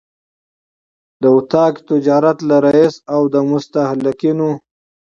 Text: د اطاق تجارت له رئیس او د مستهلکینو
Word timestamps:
د 1.21 1.23
اطاق 1.37 1.73
تجارت 1.89 2.37
له 2.49 2.57
رئیس 2.67 2.95
او 3.13 3.21
د 3.33 3.35
مستهلکینو 3.51 4.51